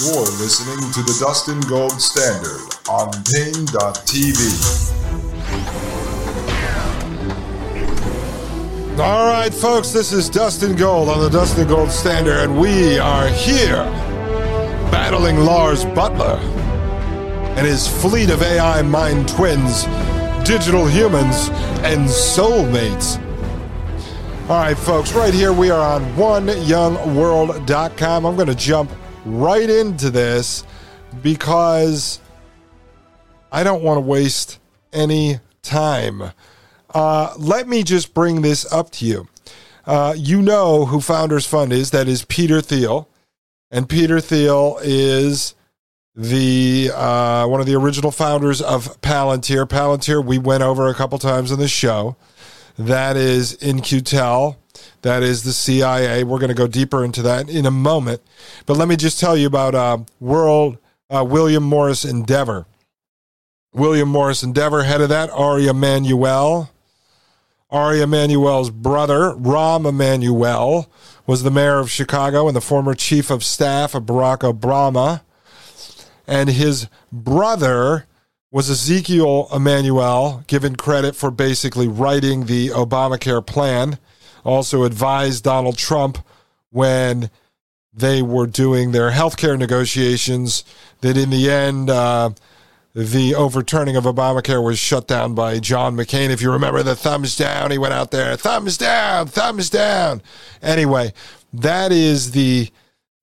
[0.00, 4.40] You're listening to the Dustin Gold Standard on Pain.tv.
[8.98, 13.28] All right, folks, this is Dustin Gold on the Dustin Gold Standard, and we are
[13.28, 13.84] here
[14.90, 16.40] battling Lars Buttler
[17.56, 19.84] and his fleet of AI mind twins,
[20.44, 21.50] digital humans,
[21.84, 23.20] and soulmates.
[24.50, 28.26] All right, folks, right here we are on oneyoungworld.com.
[28.26, 28.90] I'm going to jump
[29.24, 30.64] right into this
[31.22, 32.20] because
[33.50, 34.58] I don't want to waste
[34.92, 36.32] any time.
[36.92, 39.28] Uh, let me just bring this up to you.
[39.86, 41.90] Uh, you know who Founders Fund is.
[41.90, 43.08] That is Peter Thiel.
[43.70, 45.54] And Peter Thiel is
[46.14, 49.66] the uh, one of the original founders of Palantir.
[49.66, 52.16] Palantir, we went over a couple times on the show.
[52.78, 54.56] That is In-Q-Tel.
[55.04, 56.24] That is the CIA.
[56.24, 58.22] We're going to go deeper into that in a moment.
[58.64, 60.78] But let me just tell you about uh, World
[61.10, 62.64] uh, William Morris Endeavor.
[63.74, 66.70] William Morris Endeavor, head of that, Ari Emanuel.
[67.70, 70.90] Ari Emanuel's brother, Rahm Emanuel,
[71.26, 75.20] was the mayor of Chicago and the former chief of staff of Barack Obama.
[76.26, 78.06] And his brother
[78.50, 83.98] was Ezekiel Emanuel, given credit for basically writing the Obamacare plan,
[84.44, 86.18] also advised Donald Trump
[86.70, 87.30] when
[87.92, 90.64] they were doing their health care negotiations
[91.00, 92.30] that in the end, uh,
[92.94, 96.30] the overturning of Obamacare was shut down by John McCain.
[96.30, 100.22] If you remember the thumbs down, he went out there, thumbs down, thumbs down.
[100.62, 101.12] Anyway,
[101.52, 102.70] that is the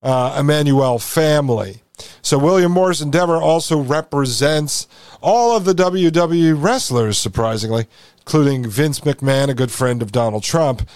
[0.02, 1.82] uh, Emanuel family.
[2.20, 4.86] So William Morris Endeavor also represents
[5.20, 7.86] all of the WWE wrestlers, surprisingly,
[8.22, 10.88] including Vince McMahon, a good friend of Donald Trump.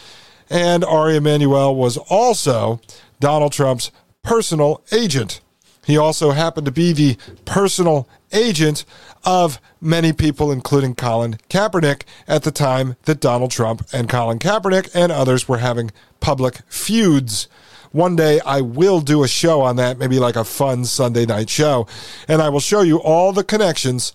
[0.48, 2.80] And Ari Emanuel was also
[3.20, 3.90] Donald Trump's
[4.22, 5.40] personal agent.
[5.84, 8.84] He also happened to be the personal agent
[9.24, 14.90] of many people, including Colin Kaepernick, at the time that Donald Trump and Colin Kaepernick
[14.94, 15.90] and others were having
[16.20, 17.48] public feuds.
[17.92, 21.48] One day I will do a show on that, maybe like a fun Sunday night
[21.48, 21.86] show,
[22.28, 24.12] and I will show you all the connections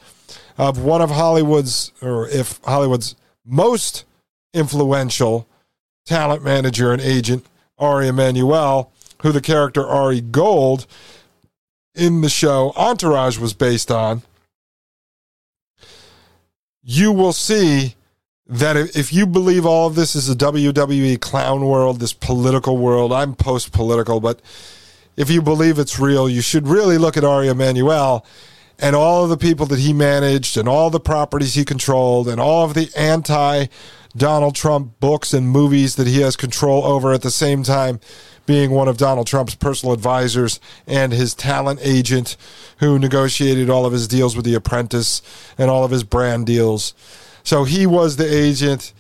[0.62, 4.06] of one of Hollywood's, or if Hollywood's most
[4.54, 5.48] influential
[6.06, 7.48] talent manager and agent,
[7.80, 8.92] Ari Emanuel,
[9.24, 10.86] who the character Ari Gold
[11.96, 14.22] in the show Entourage was based on,
[16.84, 17.96] you will see
[18.46, 23.12] that if you believe all of this is a WWE clown world, this political world,
[23.12, 24.40] I'm post political, but
[25.18, 28.24] if you believe it's real, you should really look at Ari Emanuel
[28.82, 32.42] and all of the people that he managed and all the properties he controlled and
[32.42, 33.68] all of the anti
[34.18, 38.00] Donald Trump books and movies that he has control over at the same time
[38.46, 42.36] being one of Donald Trump's personal advisors and his talent agent
[42.80, 45.22] who negotiated all of his deals with The Apprentice
[45.58, 46.94] and all of his brand deals.
[47.44, 48.94] So he was the agent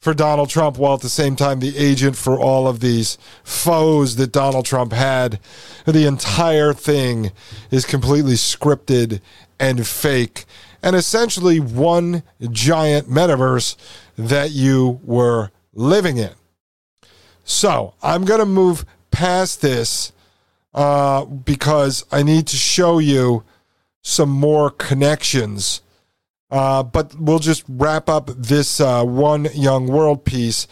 [0.00, 4.16] for Donald Trump while at the same time the agent for all of these foes
[4.16, 5.38] that Donald Trump had.
[5.84, 7.32] The entire thing
[7.70, 9.20] is completely scripted
[9.58, 10.46] and fake
[10.82, 13.76] and essentially one giant metaverse
[14.16, 16.32] that you were living in.
[17.44, 20.12] So I'm going to move past this
[20.72, 23.44] uh, because I need to show you
[24.00, 25.82] some more connections.
[26.50, 30.66] Uh, but we'll just wrap up this uh, one young world piece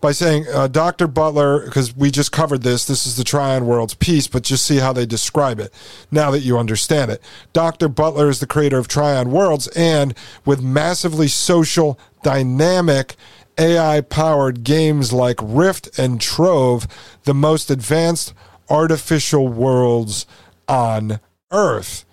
[0.00, 1.06] by saying uh, Dr.
[1.06, 4.78] Buttler, because we just covered this, this is the Trion Worlds piece, but just see
[4.78, 5.72] how they describe it
[6.10, 7.22] now that you understand it.
[7.52, 7.88] Dr.
[7.88, 10.14] Buttler is the creator of Trion Worlds, and
[10.44, 13.16] with massively social, dynamic,
[13.58, 16.86] AI powered games like Rift and Trove,
[17.24, 18.32] the most advanced
[18.70, 20.24] artificial worlds
[20.66, 21.20] on
[21.50, 22.06] Earth.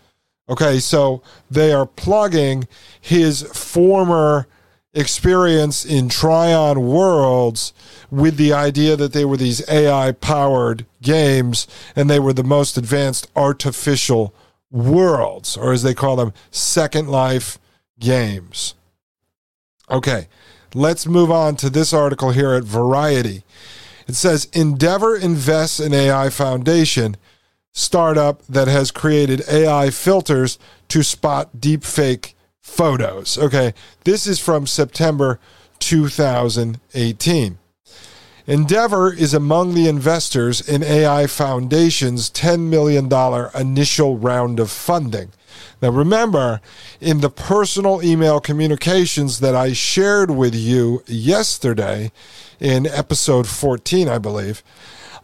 [0.49, 1.21] Okay, so
[1.51, 2.67] they are plugging
[3.01, 4.47] his former
[4.93, 7.73] experience in Trion Worlds
[8.09, 12.77] with the idea that they were these AI powered games and they were the most
[12.77, 14.33] advanced artificial
[14.71, 17.59] worlds, or as they call them, Second Life
[17.99, 18.73] games.
[19.89, 20.27] Okay,
[20.73, 23.43] let's move on to this article here at Variety.
[24.07, 27.17] It says Endeavor invests in AI Foundation,
[27.77, 30.57] startup that has created AI filters
[30.87, 33.37] to spot deepfake photos.
[33.37, 35.39] Okay, this is from September
[35.77, 37.59] 2018.
[38.47, 43.11] Endeavor is among the investors in AI Foundation's $10 million
[43.53, 45.29] initial round of funding.
[45.79, 46.61] Now, remember,
[46.99, 52.11] in the personal email communications that I shared with you yesterday
[52.59, 54.63] in episode 14, I believe,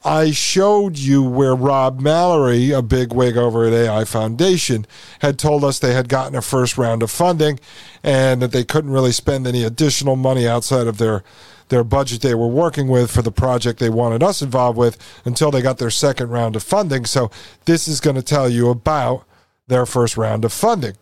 [0.05, 4.85] I showed you where Rob Mallory, a big wig over at AI Foundation,
[5.19, 7.59] had told us they had gotten a first round of funding
[8.03, 11.23] and that they couldn't really spend any additional money outside of their
[11.69, 15.50] their budget they were working with for the project they wanted us involved with until
[15.50, 17.06] they got their second round of funding.
[17.06, 17.31] So
[17.65, 19.25] this is going to tell you about
[19.67, 20.94] their first round of funding.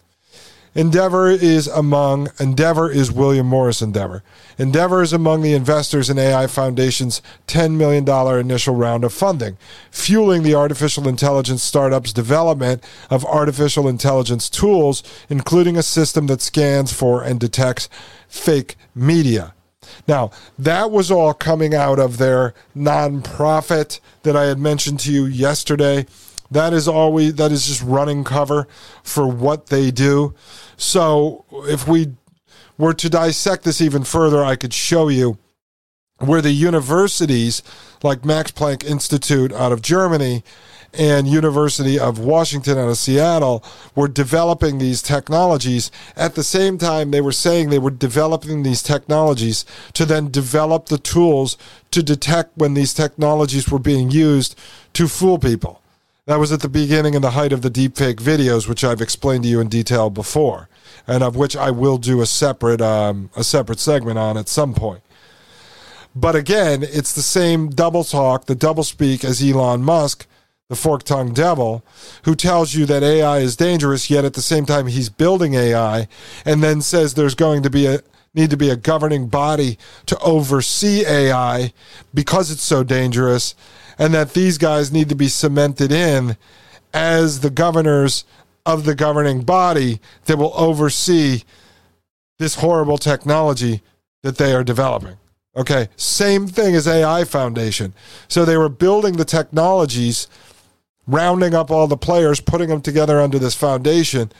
[0.73, 4.23] Endeavor is among Endeavor is William Morris Endeavor.
[4.57, 8.07] Endeavor is among the investors in AI Foundation's $10 million
[8.39, 9.57] initial round of funding,
[9.91, 16.93] fueling the artificial intelligence startup's development of artificial intelligence tools, including a system that scans
[16.93, 17.89] for and detects
[18.29, 19.53] fake media.
[20.07, 25.25] Now, that was all coming out of their nonprofit that I had mentioned to you
[25.25, 26.05] yesterday.
[26.51, 28.67] That is always that is just running cover
[29.03, 30.35] for what they do.
[30.77, 32.13] So if we
[32.77, 35.37] were to dissect this even further, I could show you
[36.17, 37.63] where the universities
[38.03, 40.43] like Max Planck Institute out of Germany
[40.93, 43.63] and University of Washington out of Seattle
[43.95, 45.89] were developing these technologies.
[46.15, 49.63] At the same time, they were saying they were developing these technologies
[49.93, 51.57] to then develop the tools
[51.91, 54.57] to detect when these technologies were being used
[54.93, 55.80] to fool people.
[56.27, 59.43] That was at the beginning and the height of the deepfake videos, which I've explained
[59.43, 60.69] to you in detail before,
[61.07, 64.75] and of which I will do a separate um, a separate segment on at some
[64.75, 65.01] point.
[66.15, 70.27] But again, it's the same double talk, the double speak as Elon Musk,
[70.69, 71.83] the fork tongued devil,
[72.25, 76.07] who tells you that AI is dangerous, yet at the same time he's building AI,
[76.45, 78.01] and then says there's going to be a
[78.35, 81.73] need to be a governing body to oversee AI
[82.13, 83.55] because it's so dangerous
[83.97, 86.37] and that these guys need to be cemented in
[86.93, 88.25] as the governors
[88.65, 91.43] of the governing body that will oversee
[92.37, 93.81] this horrible technology
[94.23, 95.17] that they are developing.
[95.55, 97.93] Okay, same thing as AI Foundation.
[98.27, 100.27] So they were building the technologies,
[101.07, 104.31] rounding up all the players, putting them together under this foundation,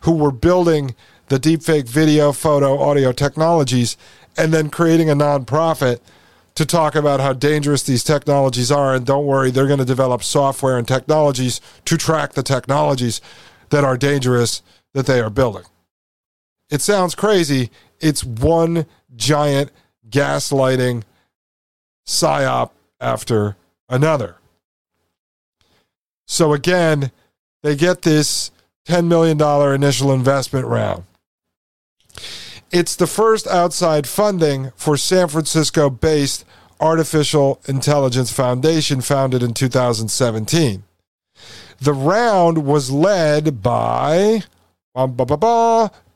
[0.00, 0.94] who were building
[1.28, 3.96] the deepfake video, photo, audio technologies,
[4.36, 6.00] and then creating a nonprofit
[6.54, 8.94] to talk about how dangerous these technologies are.
[8.94, 13.20] And don't worry, they're going to develop software and technologies to track the technologies
[13.70, 14.62] that are dangerous
[14.92, 15.64] that they are building.
[16.70, 17.70] It sounds crazy.
[18.00, 19.70] It's one giant
[20.08, 21.04] gaslighting
[22.06, 22.70] psyop
[23.00, 23.56] after
[23.88, 24.36] another.
[26.26, 27.10] So again,
[27.62, 28.50] they get this
[28.86, 29.40] $10 million
[29.74, 31.04] initial investment round.
[32.72, 36.46] It's the first outside funding for San Francisco based
[36.80, 40.82] Artificial Intelligence Foundation, founded in 2017.
[41.82, 44.44] The round was led by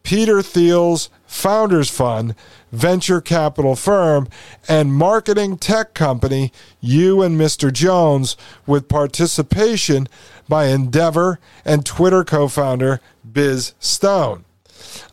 [0.03, 2.35] Peter Thiel's Founders Fund,
[2.73, 4.27] venture capital firm,
[4.67, 7.71] and marketing tech company, You and Mr.
[7.71, 8.35] Jones,
[8.67, 10.09] with participation
[10.49, 14.46] by Endeavor and Twitter co founder Biz Stone.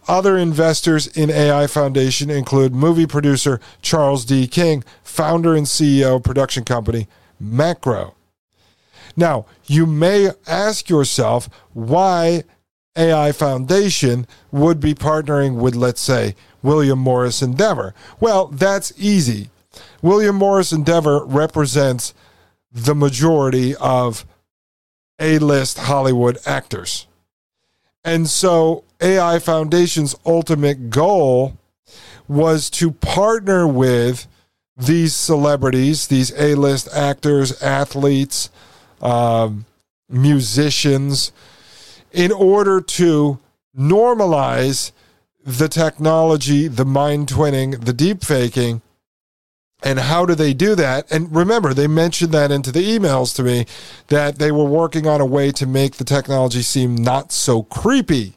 [0.07, 4.47] Other investors in AI Foundation include movie producer Charles D.
[4.47, 7.07] King, founder and CEO of production company
[7.39, 8.15] Macro.
[9.15, 12.43] Now, you may ask yourself why
[12.95, 17.93] AI Foundation would be partnering with, let's say, William Morris Endeavor.
[18.19, 19.49] Well, that's easy.
[20.01, 22.13] William Morris Endeavor represents
[22.71, 24.25] the majority of
[25.19, 27.07] A list Hollywood actors.
[28.03, 31.57] And so AI Foundation's ultimate goal
[32.27, 34.27] was to partner with
[34.75, 38.49] these celebrities, these A list actors, athletes,
[39.01, 39.65] um,
[40.09, 41.31] musicians,
[42.11, 43.39] in order to
[43.77, 44.91] normalize
[45.45, 48.81] the technology, the mind twinning, the deep faking.
[49.83, 51.11] And how do they do that?
[51.11, 53.65] And remember, they mentioned that into the emails to me
[54.07, 58.33] that they were working on a way to make the technology seem not so creepy.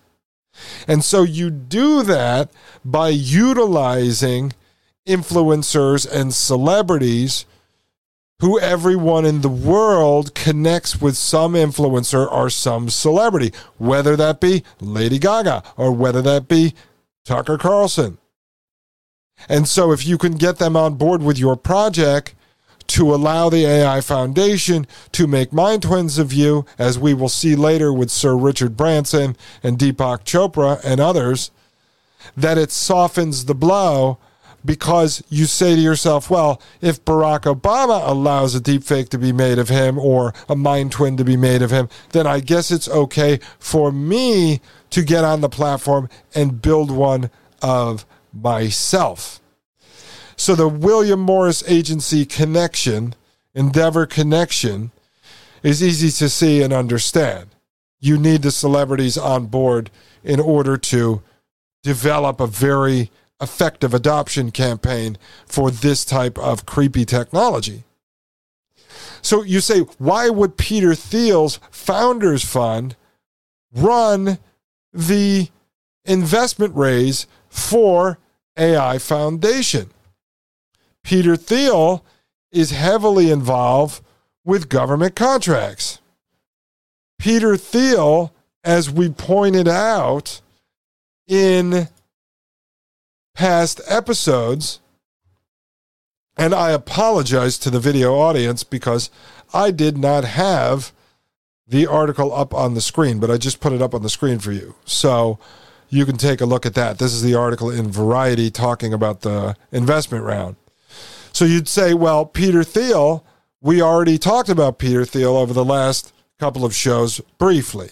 [0.88, 2.50] And so you do that
[2.84, 4.54] by utilizing
[5.06, 7.46] influencers and celebrities
[8.40, 14.62] who everyone in the world connects with some influencer or some celebrity, whether that be
[14.80, 16.74] Lady Gaga or whether that be
[17.24, 18.18] Tucker Carlson.
[19.48, 22.34] And so if you can get them on board with your project,
[22.88, 27.56] to allow the AI Foundation to make mind twins of you, as we will see
[27.56, 31.50] later with Sir Richard Branson and Deepak Chopra and others,
[32.36, 34.18] that it softens the blow
[34.64, 39.58] because you say to yourself, well, if Barack Obama allows a deepfake to be made
[39.58, 42.88] of him or a mind twin to be made of him, then I guess it's
[42.88, 47.30] okay for me to get on the platform and build one
[47.62, 48.04] of
[48.42, 49.40] myself.
[50.36, 53.14] So the William Morris Agency connection
[53.56, 54.90] Endeavor connection
[55.62, 57.48] is easy to see and understand.
[57.98, 59.90] You need the celebrities on board
[60.22, 61.22] in order to
[61.82, 65.16] develop a very effective adoption campaign
[65.46, 67.84] for this type of creepy technology.
[69.22, 72.94] So you say, why would Peter Thiel's Founders Fund
[73.72, 74.38] run
[74.92, 75.48] the
[76.04, 78.18] investment raise for
[78.56, 79.90] AI Foundation?
[81.02, 82.04] Peter Thiel
[82.50, 84.02] is heavily involved
[84.44, 86.00] with government contracts.
[87.18, 88.32] Peter Thiel,
[88.64, 90.40] as we pointed out
[91.26, 91.88] in
[93.34, 94.80] past episodes,
[96.36, 99.10] and I apologize to the video audience because
[99.54, 100.92] I did not have
[101.66, 104.38] the article up on the screen, but I just put it up on the screen
[104.38, 104.74] for you.
[104.84, 105.38] So
[105.88, 106.98] you can take a look at that.
[106.98, 110.56] This is the article in Variety talking about the investment round.
[111.32, 113.24] So you'd say, well, Peter Thiel,
[113.60, 117.90] we already talked about Peter Thiel over the last couple of shows briefly.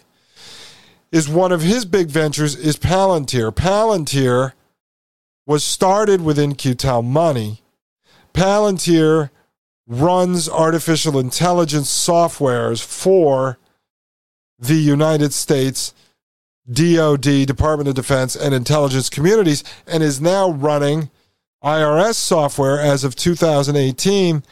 [1.13, 3.55] Is one of his big ventures is Palantir.
[3.55, 4.53] Palantir
[5.47, 7.63] was started with In-Q-Tel money.
[8.33, 9.31] Palantir
[9.87, 13.59] runs artificial intelligence softwares for
[14.59, 15.95] the United States
[16.71, 21.11] DoD, Department of Defense, and intelligence communities, and is now running
[21.63, 24.43] IRS software as of 2018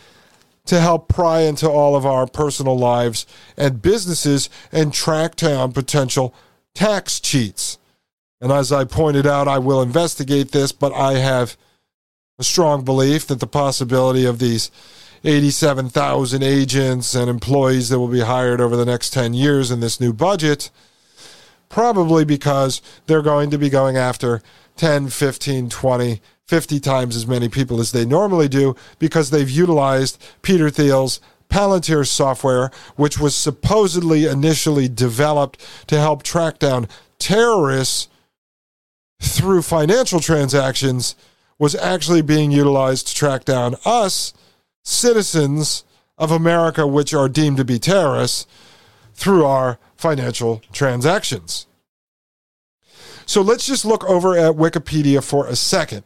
[0.64, 3.26] to help pry into all of our personal lives
[3.56, 6.34] and businesses and track down potential
[6.74, 7.78] tax cheats.
[8.40, 11.56] And as I pointed out, I will investigate this, but I have
[12.38, 14.70] a strong belief that the possibility of these
[15.24, 20.00] 87,000 agents and employees that will be hired over the next 10 years in this
[20.00, 20.70] new budget,
[21.72, 24.42] probably because they're going to be going after
[24.76, 30.22] 10, 15, 20, 50 times as many people as they normally do because they've utilized
[30.42, 36.88] Peter Thiel's Palantir software, which was supposedly initially developed to help track down
[37.18, 38.08] terrorists
[39.20, 41.14] through financial transactions
[41.58, 44.34] was actually being utilized to track down us,
[44.82, 45.84] citizens
[46.18, 48.46] of America, which are deemed to be terrorists,
[49.14, 51.66] through our financial transactions.
[53.24, 56.02] So let's just look over at Wikipedia for a second,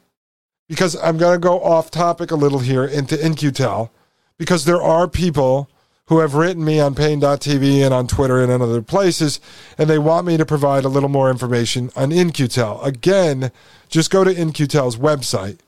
[0.69, 3.91] because I'm going to go off topic a little here into In-Q-Tel,
[4.39, 5.69] because there are people
[6.09, 9.41] who have written me on Pain.tv and on Twitter and in other places,
[9.77, 12.81] and they want me to provide a little more information on In-Q-Tel.
[12.83, 13.51] Again,
[13.89, 15.59] just go to In-Q-Tel's website.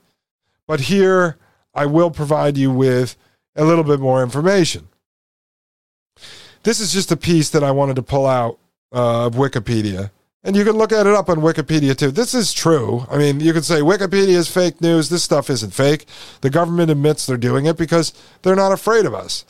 [0.67, 1.37] But here,
[1.73, 3.17] I will provide you with
[3.55, 4.87] a little bit more information.
[6.63, 8.59] This is just a piece that I wanted to pull out
[8.93, 10.11] uh, of Wikipedia.
[10.43, 12.11] And you can look at it up on Wikipedia too.
[12.11, 13.05] This is true.
[13.09, 15.09] I mean, you could say Wikipedia is fake news.
[15.09, 16.05] This stuff isn't fake.
[16.41, 19.45] The government admits they're doing it because they're not afraid of us.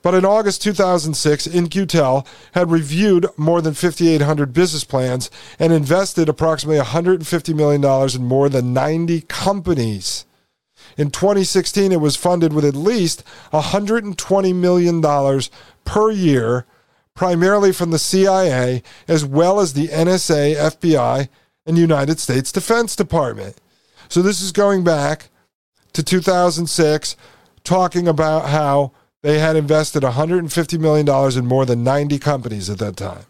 [0.00, 6.82] But in August 2006, In-Q-Tel had reviewed more than 5,800 business plans and invested approximately
[6.82, 10.26] $150 million in more than 90 companies.
[10.96, 15.40] In 2016, it was funded with at least $120 million
[15.84, 16.66] per year,
[17.14, 21.28] primarily from the CIA, as well as the NSA, FBI,
[21.66, 23.56] and United States Defense Department.
[24.08, 25.30] So this is going back
[25.92, 27.16] to 2006,
[27.64, 32.96] talking about how they had invested $150 million in more than 90 companies at that
[32.96, 33.24] time.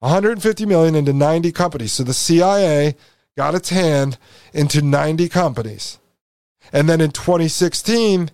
[0.00, 1.92] 150 million into 90 companies.
[1.92, 2.94] So the CIA
[3.36, 4.18] got its hand
[4.52, 5.98] into 90 companies.
[6.72, 8.30] And then in 2016,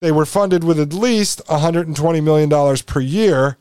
[0.00, 3.56] they were funded with at least $120 million per year,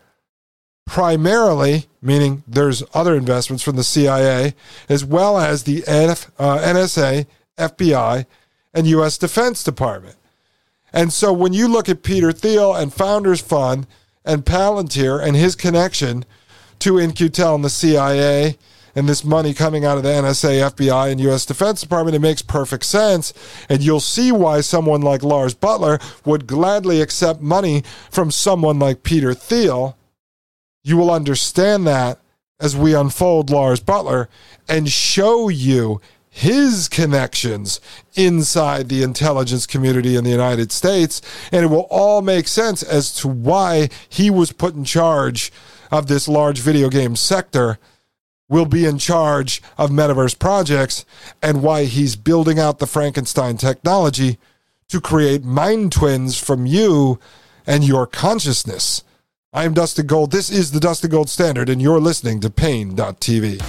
[0.87, 4.55] primarily, meaning there's other investments from the CIA,
[4.89, 8.25] as well as the F, uh, NSA, FBI,
[8.73, 9.17] and U.S.
[9.17, 10.15] Defense Department.
[10.93, 13.87] And so when you look at Peter Thiel and Founders Fund
[14.25, 16.25] and Palantir and his connection
[16.79, 18.57] to In-Q-Tel and the CIA
[18.95, 21.45] and this money coming out of the NSA, FBI, and U.S.
[21.45, 23.33] Defense Department, it makes perfect sense.
[23.69, 29.03] And you'll see why someone like Lars Buttler would gladly accept money from someone like
[29.03, 29.97] Peter Thiel.
[30.83, 32.19] You will understand that
[32.59, 34.27] as we unfold Lars Buttler
[34.67, 35.99] and show you
[36.33, 37.81] his connections
[38.15, 41.21] inside the intelligence community in the United States.
[41.51, 45.51] And it will all make sense as to why he was put in charge
[45.91, 47.77] of this large video game sector,
[48.51, 51.05] will be in charge of metaverse projects,
[51.41, 54.37] and why he's building out the Frankenstein technology
[54.89, 57.17] to create mind twins from you
[57.65, 59.03] and your consciousness.
[59.53, 60.31] I'm Dustin Gold.
[60.31, 63.61] This is the Dustin Gold Standard, and you're listening to Pain.tv.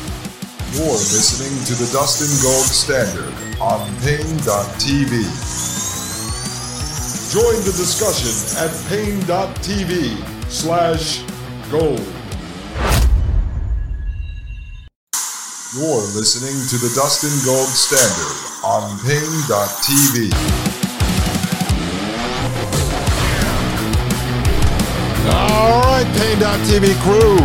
[0.74, 5.12] You're listening to the Dustin Gold Standard on Pain.tv.
[7.32, 11.22] Join the discussion at pain.tv slash
[11.70, 12.22] gold.
[15.75, 20.29] You're listening to the Dustin Gold Standard on pain.tv.
[25.33, 27.41] All right, Pain.tv crew.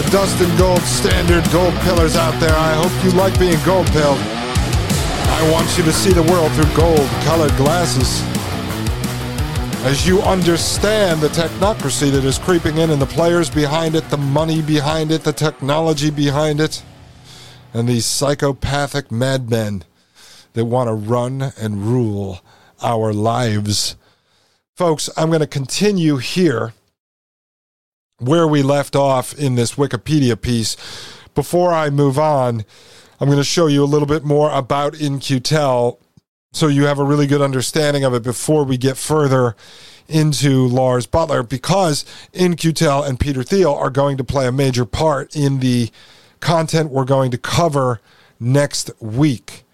[0.00, 2.54] The Dustin Gold Standard Gold Pillars out there.
[2.54, 4.20] I hope you like being gold pilled.
[4.22, 8.22] I want you to see the world through gold colored glasses.
[9.84, 14.16] As you understand the technocracy that is creeping in and the players behind it, the
[14.16, 16.82] money behind it, the technology behind it,
[17.72, 19.84] and these psychopathic madmen
[20.54, 22.40] that want to run and rule
[22.82, 23.94] our lives.
[24.74, 26.74] Folks, I'm going to continue here
[28.18, 30.76] where we left off in this Wikipedia piece.
[31.34, 32.64] Before I move on,
[33.20, 36.00] I'm going to show you a little bit more about In-Q-Tel
[36.56, 39.54] so you have a really good understanding of it before we get further
[40.08, 45.36] into Lars Buttler because In-Q-Tel and Peter Thiel are going to play a major part
[45.36, 45.90] in the
[46.40, 48.00] content we're going to cover
[48.40, 49.64] next week.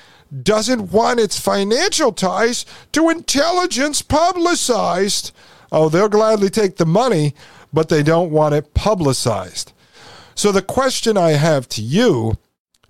[0.43, 5.31] doesn't want its financial ties to intelligence publicized.
[5.75, 7.35] Oh, they'll gladly take the money,
[7.73, 9.73] but they don't want it publicized.
[10.33, 12.37] So, the question I have to you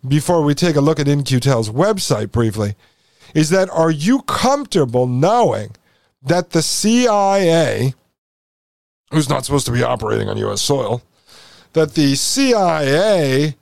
[0.08, 2.75] before we take a look at In-Q-Tel's website briefly
[3.34, 5.75] is that are you comfortable knowing
[6.22, 7.96] that the CIA,
[9.09, 10.62] who's not supposed to be operating on U.S.
[10.62, 11.01] soil,
[11.74, 13.55] that the CIA,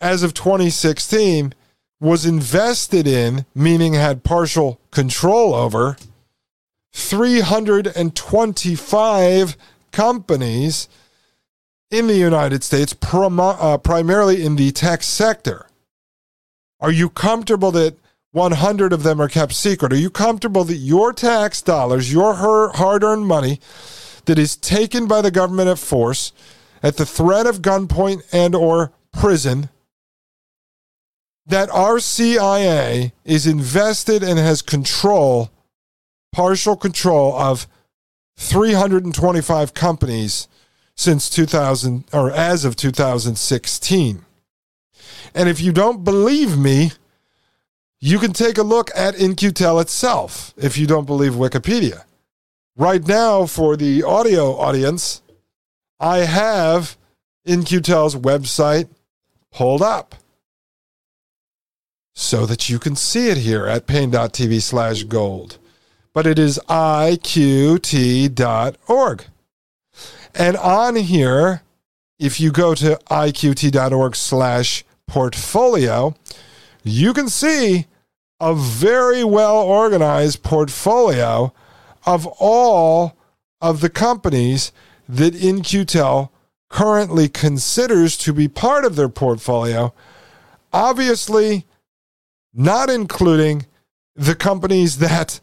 [0.00, 1.52] as of 2016,
[2.00, 5.98] was invested in, meaning had partial control over,
[6.96, 9.56] 325
[9.92, 10.88] companies
[11.90, 15.66] in the United States, prim- uh, primarily in the tech sector.
[16.80, 17.96] Are you comfortable that
[18.32, 19.92] 100 of them are kept secret?
[19.92, 23.60] Are you comfortable that your tax dollars, your hard earned money
[24.24, 26.32] that is taken by the government at force,
[26.82, 29.68] at the threat of gunpoint and or prison,
[31.46, 35.50] that our CIA is invested and has control,
[36.36, 37.66] partial control of
[38.36, 40.48] 325 companies
[40.94, 44.22] since 2000 or as of 2016.
[45.34, 46.92] And if you don't believe me,
[48.00, 52.04] you can take a look at In-Q-Tel itself if you don't believe Wikipedia.
[52.76, 55.22] Right now, for the audio audience,
[55.98, 56.98] I have
[57.46, 58.90] In-Q-Tel's website
[59.50, 60.14] pulled up
[62.14, 65.58] so that you can see it here at pain.tv slash gold.
[66.16, 67.24] But it is iqt.org.
[70.34, 71.62] And on here,
[72.18, 76.14] if you go to iqt.org slash portfolio,
[76.82, 77.84] you can see
[78.40, 81.52] a very well organized portfolio
[82.06, 83.14] of all
[83.60, 84.72] of the companies
[85.06, 86.32] that In-Q-Tel
[86.70, 89.92] currently considers to be part of their portfolio.
[90.72, 91.66] Obviously,
[92.54, 93.66] not including
[94.14, 95.40] the companies that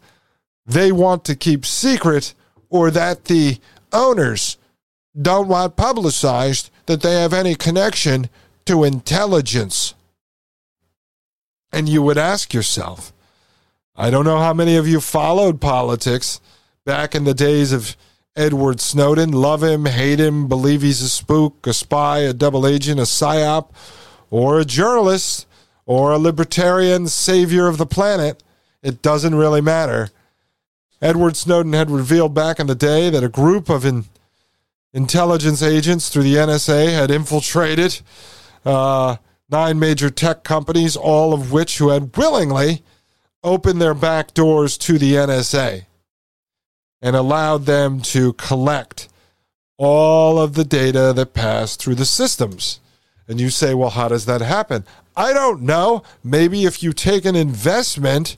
[0.66, 2.34] they want to keep secret
[2.70, 3.58] or that the
[3.92, 4.56] owners
[5.20, 8.28] don't want publicized that they have any connection
[8.66, 9.94] to intelligence.
[11.72, 13.12] And you would ask yourself,
[13.96, 16.40] I don't know how many of you followed politics
[16.84, 17.96] back in the days of
[18.36, 19.30] Edward Snowden.
[19.32, 23.70] Love him, hate him, believe he's a spook, a spy, a double agent, a psyop,
[24.30, 25.46] or a journalist,
[25.86, 28.42] or a libertarian savior of the planet.
[28.82, 30.10] It doesn't really matter.
[31.00, 34.04] Edward Snowden had revealed back in the day that a group of in,
[34.92, 38.00] intelligence agents through the NSA had infiltrated
[38.64, 39.16] uh,
[39.50, 42.82] nine major tech companies, all of which who had willingly
[43.42, 45.84] opened their back doors to the NSA
[47.02, 49.08] and allowed them to collect
[49.76, 52.80] all of the data that passed through the systems.
[53.28, 54.84] And you say, well, how does that happen?
[55.16, 56.02] I don't know.
[56.22, 58.36] Maybe if you take an investment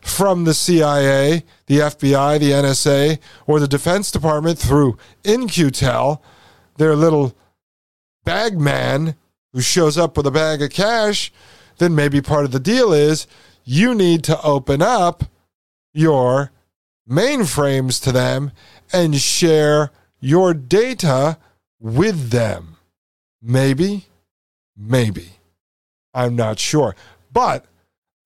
[0.00, 6.22] from the CIA, the FBI, the NSA, or the Defense Department through In-Q-Tel,
[6.76, 7.36] their little
[8.24, 9.14] bag man
[9.52, 11.32] who shows up with a bag of cash,
[11.78, 13.26] then maybe part of the deal is
[13.64, 15.24] you need to open up
[15.92, 16.50] your
[17.08, 18.52] mainframes to them
[18.92, 21.38] and share your data
[21.80, 22.76] with them.
[23.40, 24.06] Maybe,
[24.76, 25.30] maybe.
[26.12, 26.96] I'm not sure.
[27.32, 27.64] But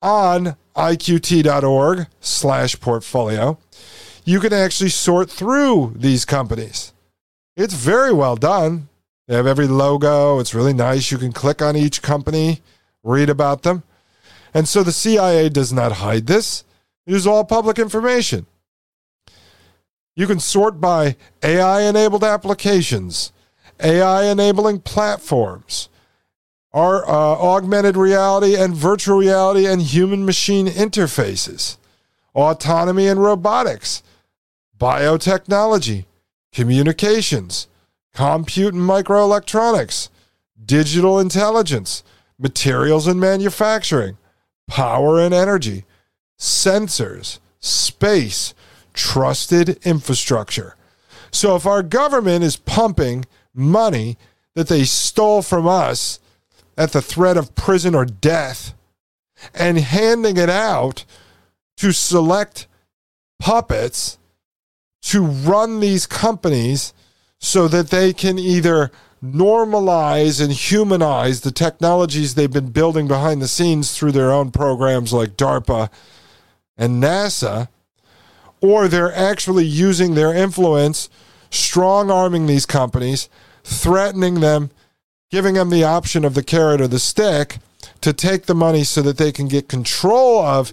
[0.02, 3.58] on iqt.org slash portfolio,
[4.24, 6.92] you can actually sort through these companies.
[7.56, 8.88] It's very well done.
[9.28, 10.38] They have every logo.
[10.38, 11.10] It's really nice.
[11.10, 12.60] You can click on each company,
[13.02, 13.82] read about them.
[14.54, 16.64] And so the CIA does not hide this.
[17.06, 18.46] It is all public information.
[20.14, 23.32] You can sort by AI enabled applications,
[23.80, 25.88] AI enabling platforms,
[26.72, 31.76] our uh, augmented reality and virtual reality and human machine interfaces,
[32.35, 34.02] autonomy and robotics,
[34.78, 36.06] biotechnology,
[36.52, 37.66] communications,
[38.14, 40.08] compute and microelectronics,
[40.64, 42.02] digital intelligence,
[42.38, 44.16] materials and manufacturing,
[44.66, 45.85] power and energy,
[46.38, 48.54] sensors, space,
[48.94, 50.74] trusted infrastructure.
[51.30, 54.16] So if our government is pumping money
[54.54, 56.18] that they stole from us
[56.76, 58.74] at the threat of prison or death
[59.54, 61.04] and handing it out
[61.76, 62.66] to select
[63.38, 64.18] puppets
[65.02, 66.94] to run these companies
[67.38, 68.90] so that they can either
[69.22, 75.12] normalize and humanize the technologies they've been building behind the scenes through their own programs
[75.12, 75.90] like DARPA
[76.76, 77.68] and NASA,
[78.61, 81.08] or they're actually using their influence,
[81.50, 83.28] strong arming these companies,
[83.62, 84.70] threatening them,
[85.33, 87.59] giving them the option of the carrot or the stick
[88.03, 90.73] to take the money so that they can get control of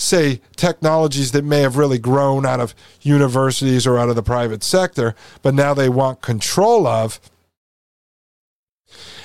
[0.00, 4.64] say, technologies that may have really grown out of universities or out of the private
[4.64, 7.20] sector, but now they want control of.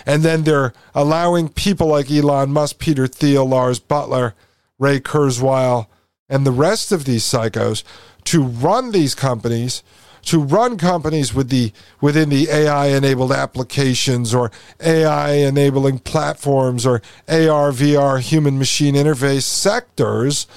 [0.06, 4.34] And then they're allowing people like Elon Musk, Peter Thiel, Lars Buttler,
[4.78, 5.88] Ray Kurzweil,
[6.28, 7.84] and the rest of these psychos
[8.26, 9.82] to run these companies
[10.26, 17.02] to run companies with the within the AI enabled applications or AI enabling platforms or
[17.28, 20.48] AR VR human machine interface sectors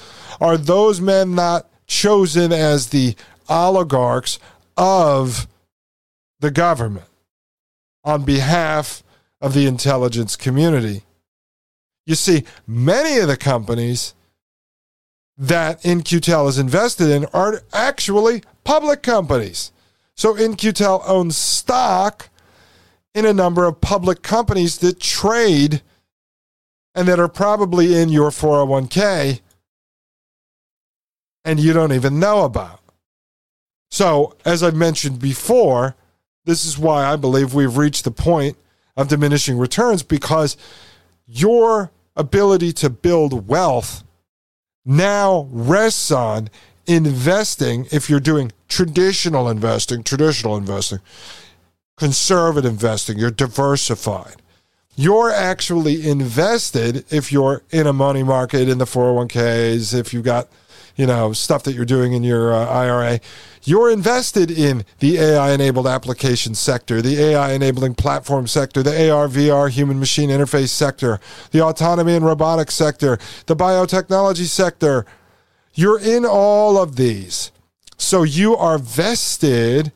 [0.41, 3.15] are those men not chosen as the
[3.47, 4.39] oligarchs
[4.77, 5.47] of
[6.39, 7.05] the government
[8.03, 9.03] on behalf
[9.41, 11.03] of the intelligence community.
[12.05, 14.13] You see, many of the companies
[15.37, 19.71] that In-Q-Tel is invested in are actually public companies.
[20.13, 22.29] So In-Q-Tel owns stock
[23.15, 25.81] in a number of public companies that trade
[26.93, 29.39] and that are probably in your 401k
[31.43, 32.81] and you don't even know about.
[33.89, 35.95] So, as I've mentioned before,
[36.45, 38.55] this is why I believe we've reached the point
[38.95, 40.57] of diminishing returns because
[41.25, 44.03] your ability to build wealth
[44.85, 46.51] now rests on
[46.89, 50.99] investing if you're doing traditional investing, traditional investing,
[51.95, 54.41] conservative investing, you're diversified.
[54.95, 60.49] You're actually invested if you're in a money market in the 401ks, if you've got,
[60.95, 63.19] you know, stuff that you're doing in your uh, IRA.
[63.63, 69.27] You're invested in the AI enabled application sector, the AI enabling platform sector, the AR,
[69.27, 71.19] VR, human machine interface sector,
[71.51, 75.05] the autonomy and robotics sector, the biotechnology sector,
[75.79, 77.51] you're in all of these.
[77.97, 79.93] So you are vested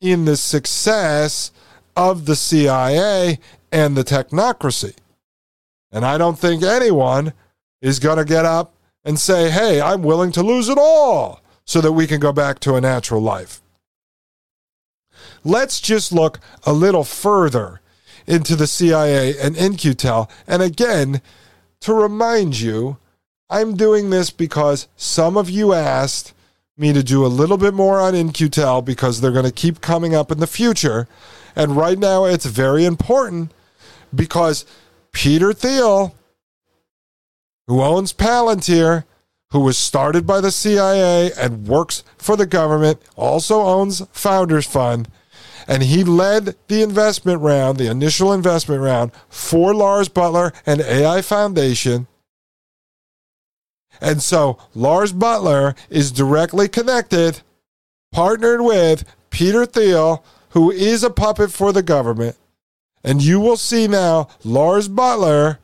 [0.00, 1.52] in the success
[1.94, 3.38] of the CIA
[3.70, 4.94] and the technocracy.
[5.92, 7.34] And I don't think anyone
[7.82, 11.82] is going to get up and say, hey, I'm willing to lose it all so
[11.82, 13.60] that we can go back to a natural life.
[15.44, 17.82] Let's just look a little further
[18.26, 20.30] into the CIA and In-Q-Tel.
[20.46, 21.20] And again,
[21.80, 22.96] to remind you
[23.50, 26.34] I'm doing this because some of you asked
[26.76, 30.14] me to do a little bit more on In-Q-Tel because they're going to keep coming
[30.14, 31.08] up in the future.
[31.56, 33.52] And right now it's very important
[34.14, 34.64] because
[35.12, 36.14] Peter Thiel,
[37.66, 39.04] who owns Palantir,
[39.50, 45.08] who was started by the CIA and works for the government, also owns Founders Fund.
[45.66, 51.22] And he led the investment round, the initial investment round for Lars Buttler and AI
[51.22, 52.06] Foundation.
[54.00, 57.40] And so Lars Buttler is directly connected,
[58.12, 62.36] partnered with Peter Thiel, who is a puppet for the government.
[63.04, 65.58] And you will see now Lars Buttler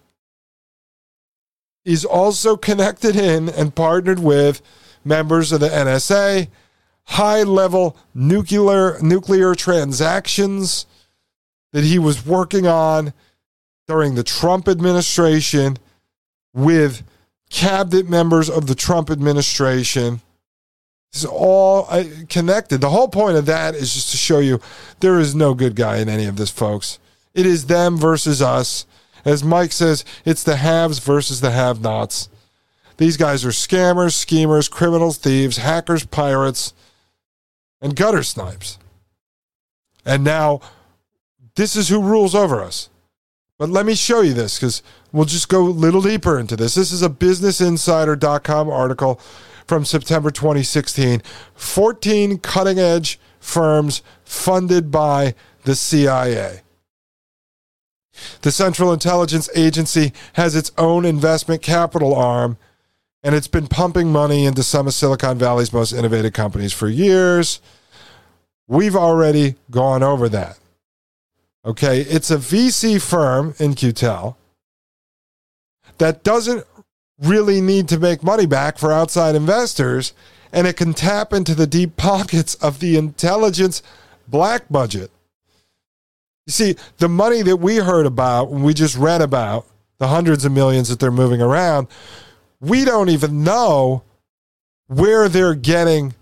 [1.84, 4.62] is also connected in and partnered with
[5.04, 6.48] members of the NSA,
[7.04, 10.86] high level nuclear nuclear transactions
[11.72, 13.12] that he was working on
[13.86, 15.76] during the Trump administration
[16.54, 17.02] with
[17.50, 20.20] cabinet members of the Trump administration.
[21.12, 22.80] Is all uh, connected.
[22.80, 24.60] The whole point of that is just to show you
[24.98, 26.98] there is no good guy in any of this, folks.
[27.34, 28.84] It is them versus us.
[29.24, 32.28] As Mike says, it's the haves versus the have nots.
[32.96, 36.74] These guys are scammers, schemers, criminals, thieves, hackers, pirates,
[37.80, 38.78] and gutter snipes.
[40.04, 40.60] And now,
[41.54, 42.88] this is who rules over us.
[43.64, 46.74] But let me show you this because we'll just go a little deeper into this.
[46.74, 49.18] This is a BusinessInsider.com article
[49.66, 51.22] from September 2016.
[51.54, 56.60] 14 cutting edge firms funded by the CIA.
[58.42, 62.58] The Central Intelligence Agency has its own investment capital arm,
[63.22, 67.62] and it's been pumping money into some of Silicon Valley's most innovative companies for years.
[68.68, 70.58] We've already gone over that.
[71.66, 74.36] Okay, it's a VC firm In-Q-Tel
[75.96, 76.66] that doesn't
[77.18, 80.12] really need to make money back for outside investors,
[80.52, 83.82] and it can tap into the deep pockets of the intelligence
[84.28, 85.10] black budget.
[86.46, 90.44] You see, the money that we heard about, and we just read about, the hundreds
[90.44, 91.86] of millions that they're moving around,
[92.60, 94.02] we don't even know
[94.88, 96.14] where they're getting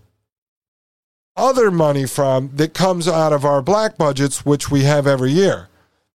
[1.37, 5.69] other money from that comes out of our black budgets, which we have every year.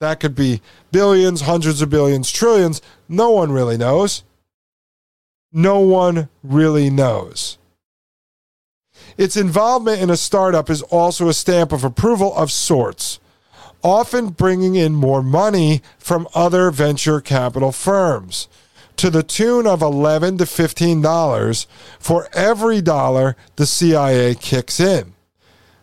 [0.00, 2.83] That could be billions, hundreds of billions, trillions.
[3.09, 4.24] No one really knows.
[5.53, 7.59] No one really knows.
[9.16, 13.20] Its involvement in a startup is also a stamp of approval of sorts,
[13.83, 18.48] often bringing in more money from other venture capital firms
[18.96, 21.66] to the tune of 11 to 15 dollars
[21.98, 25.14] for every dollar the CIA kicks in.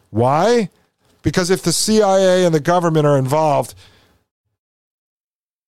[0.10, 0.70] Why?
[1.22, 3.76] Because if the CIA and the government are involved,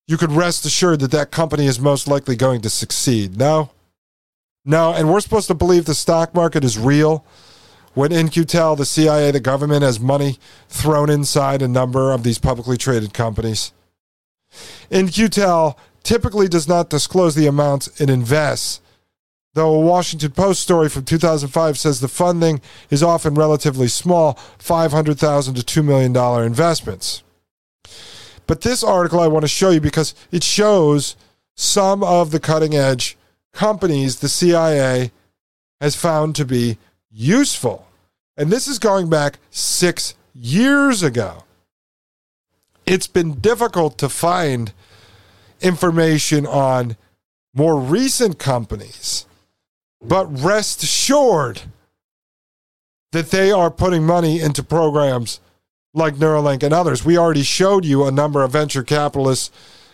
[0.07, 3.37] you could rest assured that that company is most likely going to succeed.
[3.37, 3.71] No?
[4.65, 7.25] No, and we're supposed to believe the stock market is real.
[7.93, 12.77] When In-Q-Tel, the CIA, the government has money thrown inside a number of these publicly
[12.77, 13.71] traded companies.
[14.89, 18.81] In-Q-Tel typically does not disclose the amounts it invests,
[19.53, 25.55] though a Washington Post story from 2005 says the funding is often relatively small $500,000
[25.55, 27.23] to $2 million investments.
[28.45, 31.15] But this article I want to show you because it shows
[31.55, 33.17] some of the cutting edge
[33.53, 35.11] companies the CIA
[35.79, 36.77] has found to be
[37.11, 37.87] useful.
[38.35, 41.43] And this is going back six years ago.
[42.85, 44.73] It's been difficult to find
[45.63, 46.97] information on
[47.53, 49.25] more recent companies,
[50.01, 51.61] but rest assured
[53.11, 55.39] that they are putting money into programs
[55.93, 57.05] like Neuralink and others.
[57.05, 59.51] We already showed you a number of venture capitalists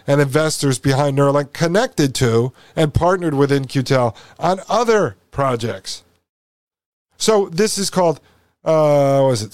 [0.07, 6.03] and investors behind Neuralink connected to and partnered with In-Q-Tel on other projects.
[7.17, 8.21] So this is called
[8.65, 9.53] uh, was it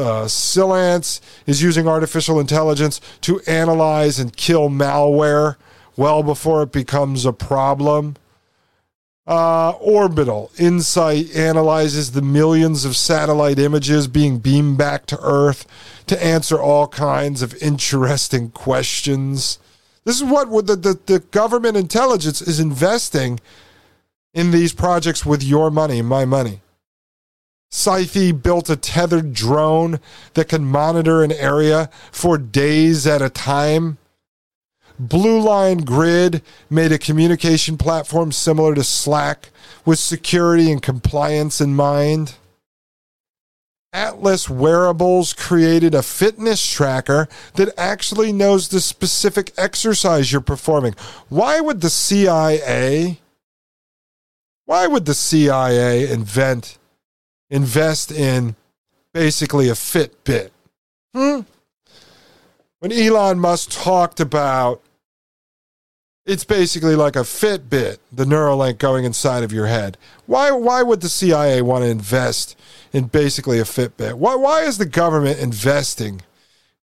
[0.00, 5.56] uh, Cylance is using artificial intelligence to analyze and kill malware
[5.96, 8.16] well before it becomes a problem.
[9.24, 15.64] Uh, Orbital Insight analyzes the millions of satellite images being beamed back to Earth
[16.08, 19.60] to answer all kinds of interesting questions.
[20.04, 23.38] This is what the, the, the government intelligence is investing
[24.34, 26.60] in these projects with your money, my money.
[27.74, 29.98] Scythe built a tethered drone
[30.34, 33.96] that can monitor an area for days at a time.
[34.98, 39.48] Blue Line Grid made a communication platform similar to Slack
[39.86, 42.34] with security and compliance in mind.
[43.94, 50.94] Atlas Wearables created a fitness tracker that actually knows the specific exercise you're performing.
[51.30, 53.18] Why would the CIA
[54.64, 56.78] why would the CIA invent
[57.52, 58.56] invest in
[59.12, 60.50] basically a Fitbit.
[61.14, 61.40] Hmm?
[62.80, 64.82] When Elon Musk talked about
[66.24, 69.98] it's basically like a Fitbit, the Neuralink going inside of your head.
[70.26, 72.58] Why why would the CIA want to invest
[72.92, 74.14] in basically a Fitbit?
[74.14, 76.22] Why why is the government investing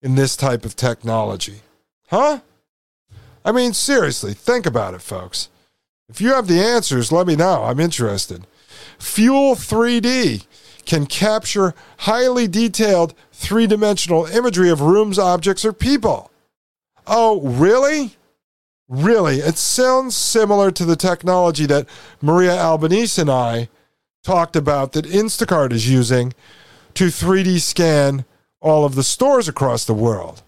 [0.02, 1.60] in this type of technology?
[2.08, 2.40] Huh?
[3.44, 5.48] I mean, seriously, think about it, folks.
[6.08, 7.64] If you have the answers, let me know.
[7.64, 8.46] I'm interested.
[8.98, 10.44] Fuel 3D
[10.90, 16.32] can capture highly detailed three dimensional imagery of rooms, objects, or people.
[17.06, 18.16] Oh, really?
[18.88, 19.36] Really?
[19.36, 21.88] It sounds similar to the technology that
[22.20, 23.68] Maria Albanese and I
[24.24, 26.32] talked about that Instacart is using
[26.94, 28.24] to 3D scan
[28.60, 30.42] all of the stores across the world.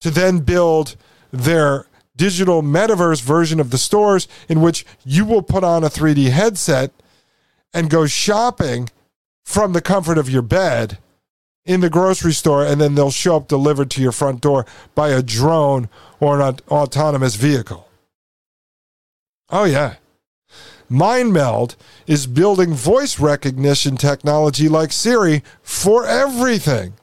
[0.00, 0.96] to then build
[1.32, 6.30] their digital metaverse version of the stores in which you will put on a 3D
[6.30, 6.90] headset
[7.72, 8.88] and go shopping
[9.44, 10.98] from the comfort of your bed
[11.64, 15.10] in the grocery store and then they'll show up delivered to your front door by
[15.10, 17.88] a drone or an autonomous vehicle.
[19.50, 19.96] Oh, yeah.
[20.90, 21.76] MindMeld
[22.06, 26.94] is building voice recognition technology like Siri for everything.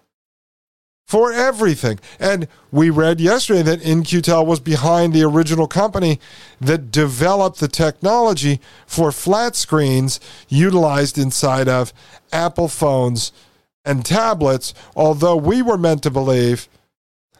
[1.06, 2.00] For everything.
[2.20, 6.20] And we read yesterday that In-Q-Tel was behind the original company
[6.60, 11.94] that developed the technology for flat screens utilized inside of
[12.34, 13.32] Apple phones
[13.86, 16.68] and tablets, although we were meant to believe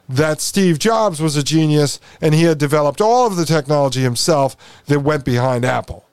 [0.08, 4.56] that Steve Jobs was a genius and he had developed all of the technology himself
[4.86, 6.06] that went behind Apple.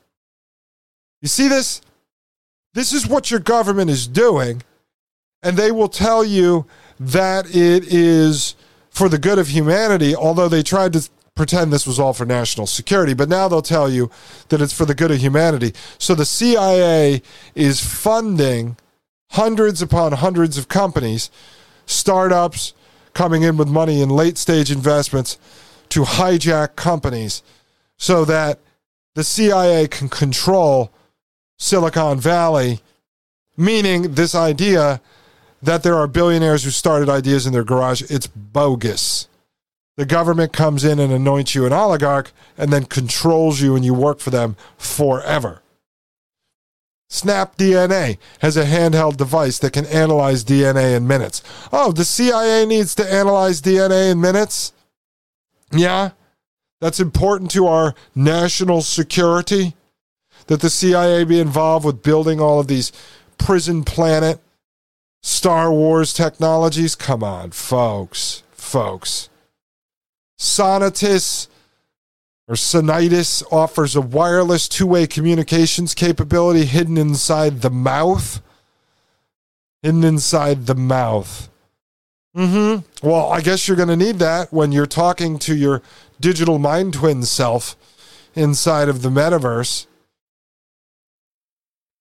[1.21, 1.81] You see this?
[2.73, 4.63] This is what your government is doing,
[5.43, 6.65] and they will tell you
[6.99, 8.55] that it is
[8.89, 12.67] for the good of humanity, although they tried to pretend this was all for national
[12.67, 14.11] security, but now they'll tell you
[14.49, 15.73] that it's for the good of humanity.
[15.97, 17.21] So the CIA
[17.55, 18.77] is funding
[19.31, 21.31] hundreds upon hundreds of companies,
[21.87, 22.73] startups
[23.13, 25.37] coming in with money in late stage investments
[25.89, 27.41] to hijack companies
[27.97, 28.59] so that
[29.15, 30.91] the CIA can control
[31.57, 32.79] Silicon Valley,
[33.55, 35.01] meaning this idea
[35.63, 38.01] that there are billionaires who started ideas in their garage.
[38.09, 39.29] It's bogus.
[39.95, 43.93] The government comes in and anoints you an oligarch and then controls you and you
[43.93, 45.61] work for them forever.
[47.09, 51.43] Snap DNA has a handheld device that can analyze DNA in minutes.
[51.71, 54.73] Oh, the CIA needs to analyze DNA in minutes?
[55.71, 56.11] Yeah,
[56.81, 59.75] that's important to our national security
[60.47, 62.91] that the CIA be involved with building all of these
[63.37, 64.39] prison planet
[65.23, 66.95] Star Wars technologies?
[66.95, 69.29] Come on, folks, folks.
[70.37, 71.47] Sonatus
[72.47, 78.41] or Sonitis offers a wireless two way communications capability hidden inside the mouth.
[79.81, 81.49] Hidden inside the mouth.
[82.35, 83.07] Mm hmm.
[83.07, 85.81] Well, I guess you're going to need that when you're talking to your
[86.19, 87.77] digital mind twin self
[88.35, 89.85] inside of the metaverse.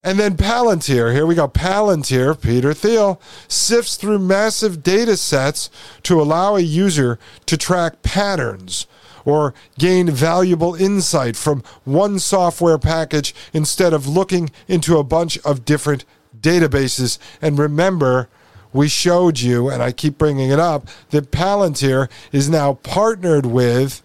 [0.05, 1.47] And then Palantir, here we go.
[1.47, 5.71] Palantir, Peter Thiel, sifts through massive data sets
[6.03, 8.87] to allow a user to track patterns
[9.25, 15.65] or gain valuable insight from one software package instead of looking into a bunch of
[15.65, 16.05] different
[16.37, 17.19] databases.
[17.41, 18.29] And remember,
[18.73, 24.03] we showed you, and I keep bringing it up, that Palantir is now partnered with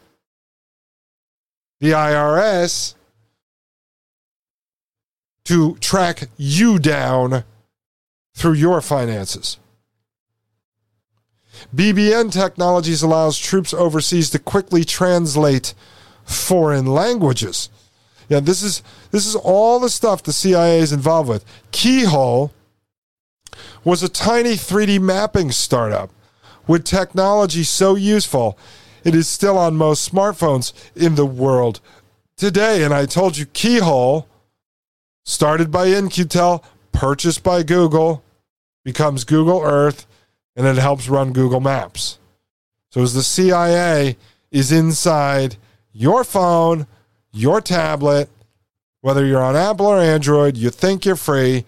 [1.79, 2.93] the IRS
[5.47, 7.45] to track you down
[8.35, 9.57] through your finances.
[11.73, 15.73] BBN Technologies allows troops overseas to quickly translate
[16.25, 17.69] foreign languages.
[18.27, 21.45] Yeah, this is this is all the stuff the CIA is involved with.
[21.71, 22.51] Keyhole
[23.85, 26.11] was a tiny 3D mapping startup
[26.67, 28.59] with technology so useful
[29.05, 31.79] it is still on most smartphones in the world
[32.35, 32.83] today.
[32.83, 34.27] And I told you Keyhole
[35.27, 36.63] started by In-Q-Tel,
[36.93, 38.23] purchased by Google,
[38.85, 40.07] becomes Google Earth,
[40.55, 42.17] and it helps run Google Maps.
[42.91, 44.15] So as the CIA
[44.51, 45.57] is inside
[45.91, 46.87] your phone,
[47.33, 48.29] your tablet,
[49.01, 51.65] whether you're on Apple or Android, you think you're free.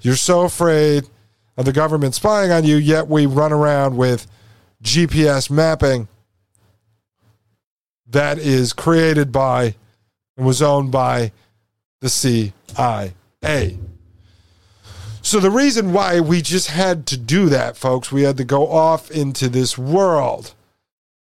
[0.00, 1.08] You're so afraid
[1.56, 4.28] of the government spying on you, yet we run around with
[4.84, 6.06] GPS mapping
[8.06, 9.74] that is created by
[10.36, 11.32] and was owned by
[12.00, 13.12] the CIA.
[15.22, 18.68] So, the reason why we just had to do that, folks, we had to go
[18.68, 20.54] off into this world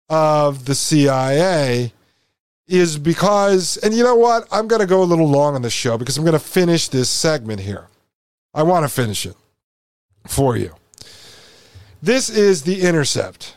[0.10, 1.94] of the CIA
[2.68, 4.48] is because, and you know what?
[4.52, 6.90] I'm going to go a little long on the show because I'm going to finish
[6.90, 7.88] this segment here.
[8.54, 9.36] I want to finish it
[10.28, 10.76] for you.
[12.02, 13.56] This is The Intercept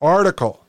[0.00, 0.65] article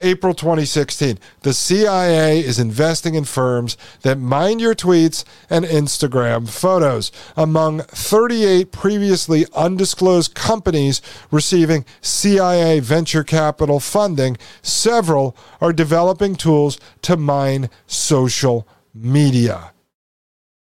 [0.00, 1.18] April 2016.
[1.40, 7.10] The CIA is investing in firms that mine your tweets and Instagram photos.
[7.36, 17.16] Among 38 previously undisclosed companies receiving CIA venture capital funding, several are developing tools to
[17.16, 19.72] mine social media.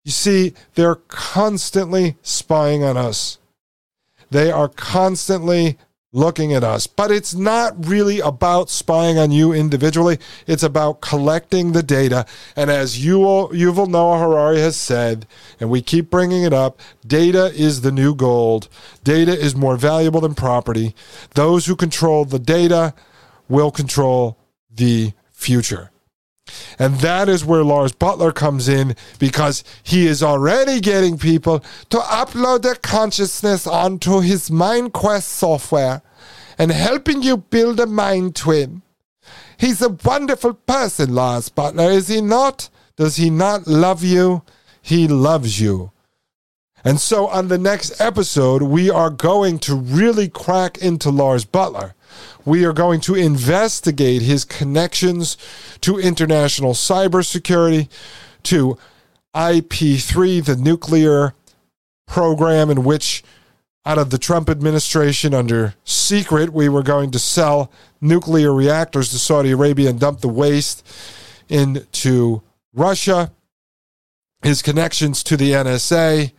[0.04, 3.38] You see, they're constantly spying on us.
[4.30, 5.78] They are constantly
[6.12, 6.86] looking at us.
[6.86, 10.18] But it's not really about spying on you individually.
[10.46, 12.26] It's about collecting the data.
[12.54, 15.26] And as Yuval, Yuval Noah Harari has said,
[15.58, 18.68] and we keep bringing it up, data is the new gold.
[19.02, 20.94] Data is more valuable than property.
[21.34, 22.94] Those who control the data
[23.48, 24.38] will control
[24.70, 25.91] the future.
[26.78, 31.98] And that is where Lars Buttler comes in because he is already getting people to
[31.98, 36.02] upload their consciousness onto his MindQuest software
[36.58, 38.82] and helping you build a mind twin.
[39.56, 42.68] He's a wonderful person, Lars Buttler, is he not?
[42.96, 44.42] Does he not love you?
[44.82, 45.91] He loves you.
[46.84, 51.92] And so on the next episode, we are going to really crack into Lars Buttler.
[52.44, 55.36] We are going to investigate his connections
[55.82, 57.88] to international cybersecurity,
[58.44, 58.76] to
[59.34, 61.34] IP3, the nuclear
[62.06, 63.22] program in which,
[63.86, 67.70] out of the Trump administration under secret, we were going to sell
[68.00, 70.86] nuclear reactors to Saudi Arabia and dump the waste
[71.48, 72.42] into
[72.74, 73.30] Russia,
[74.42, 76.32] his connections to the NSA,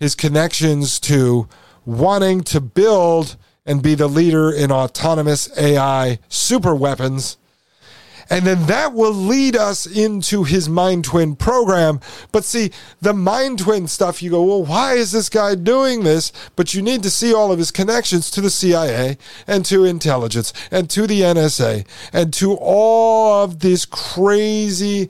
[0.00, 1.48] his connections to
[1.84, 3.36] wanting to build
[3.66, 7.36] and be the leader in autonomous AI super weapons
[8.30, 12.00] and then that will lead us into his Mind Twin program.
[12.32, 12.70] But see,
[13.00, 16.32] the Mind Twin stuff, you go, well, why is this guy doing this?
[16.56, 19.16] But you need to see all of his connections to the CIA
[19.46, 25.08] and to intelligence and to the NSA and to all of this crazy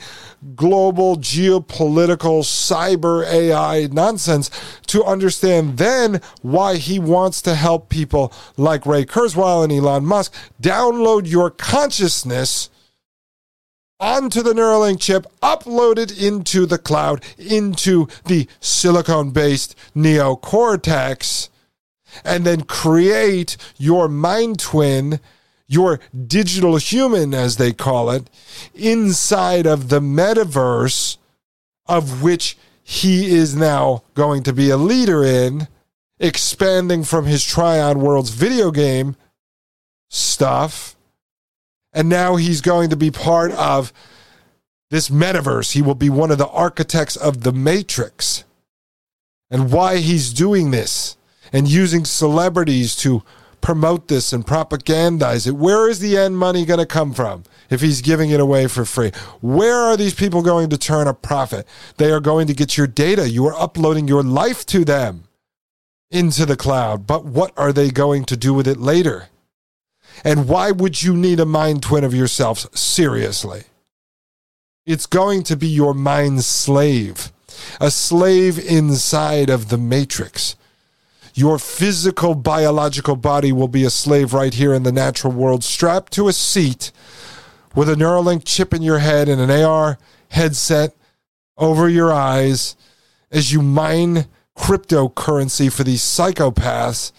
[0.54, 4.50] global geopolitical cyber AI nonsense
[4.86, 10.32] to understand then why he wants to help people like Ray Kurzweil and Elon Musk
[10.62, 12.70] download your consciousness
[14.00, 21.48] onto the Neuralink chip, uploaded into the cloud, into the silicon based neocortex,
[22.24, 25.20] and then create your mind twin,
[25.66, 28.30] your digital human, as they call it,
[28.74, 31.18] inside of the metaverse
[31.86, 35.68] of which he is now going to be a leader in,
[36.18, 39.16] expanding from his Trion Worlds video game
[40.08, 40.96] stuff
[41.92, 43.92] and now he's going to be part of
[44.90, 45.72] this metaverse.
[45.72, 48.44] He will be one of the architects of the Matrix.
[49.50, 51.16] And why he's doing this
[51.52, 53.22] and using celebrities to
[53.60, 55.52] promote this and propagandize it.
[55.52, 58.84] Where is the end money going to come from if he's giving it away for
[58.84, 59.12] free?
[59.40, 61.66] Where are these people going to turn a profit?
[61.96, 63.28] They are going to get your data.
[63.28, 65.24] You are uploading your life to them
[66.10, 67.06] into the cloud.
[67.06, 69.28] But what are they going to do with it later?
[70.24, 72.66] And why would you need a mind twin of yourself?
[72.76, 73.64] Seriously.
[74.86, 77.30] It's going to be your mind slave,
[77.80, 80.56] a slave inside of the matrix.
[81.34, 86.12] Your physical, biological body will be a slave right here in the natural world, strapped
[86.14, 86.90] to a seat
[87.74, 89.98] with a Neuralink chip in your head and an AR
[90.30, 90.96] headset
[91.56, 92.74] over your eyes
[93.30, 97.12] as you mine cryptocurrency for these psychopaths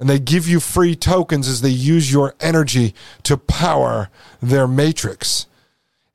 [0.00, 4.08] and they give you free tokens as they use your energy to power
[4.40, 5.46] their matrix.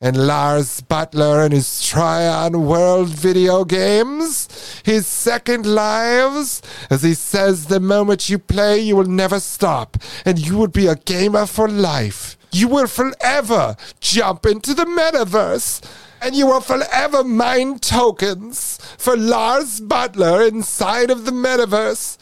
[0.02, 4.50] And Lars Buttler and his Trion World video games,
[4.84, 10.38] his second lives, as he says, the moment you play, you will never stop, and
[10.38, 12.38] you will be a gamer for life.
[12.52, 15.82] You will forever jump into the metaverse
[16.22, 22.18] and you will forever mine tokens for Lars Buttler inside of the metaverse.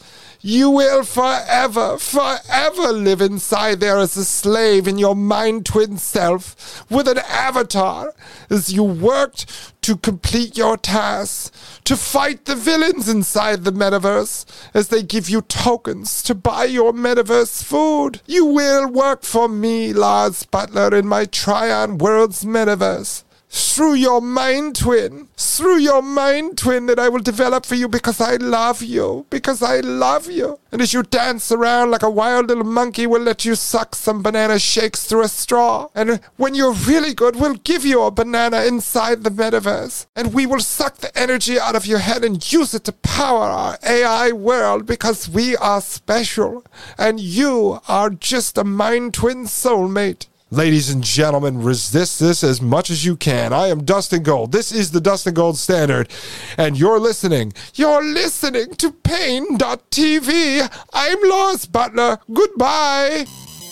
[0.46, 6.84] You will forever, forever live inside there as a slave in your mind twin self
[6.90, 8.12] with an avatar
[8.50, 11.50] as you worked to complete your task,
[11.84, 16.92] to fight the villains inside the metaverse as they give you tokens to buy your
[16.92, 18.20] metaverse food.
[18.26, 23.23] You will work for me, Lars Buttler, in my Trion Worlds metaverse
[23.54, 28.20] through your mind twin, through your mind twin that I will develop for you because
[28.20, 30.58] I love you, because I love you.
[30.72, 34.24] And as you dance around like a wild little monkey, we'll let you suck some
[34.24, 35.88] banana shakes through a straw.
[35.94, 40.06] And when you're really good, we'll give you a banana inside the metaverse.
[40.16, 43.44] And we will suck the energy out of your head and use it to power
[43.44, 46.64] our AI world because we are special.
[46.98, 50.26] And you are just a mind twin soulmate.
[50.50, 53.54] Ladies and gentlemen, resist this as much as you can.
[53.54, 54.52] I am Dustin Gold.
[54.52, 56.10] This is the Dustin Gold Standard,
[56.58, 57.54] and you're listening.
[57.74, 60.70] You're listening to Pain.tv.
[60.92, 62.18] I'm Lars Buttler.
[62.32, 63.24] Goodbye.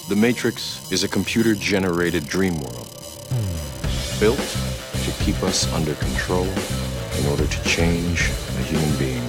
[0.09, 2.89] The Matrix is a computer generated dream world
[4.19, 6.49] built to keep us under control
[7.19, 9.23] in order to change a human being.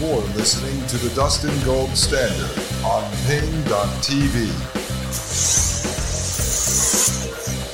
[0.00, 4.48] You're listening to the Dustin Gold Standard on Pain.tv.